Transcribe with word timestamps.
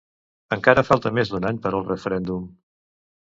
Encara 0.55 0.83
falta 0.87 1.11
més 1.17 1.31
d'un 1.33 1.45
any 1.51 1.59
per 1.67 1.73
al 1.81 1.85
referèndum. 1.91 2.49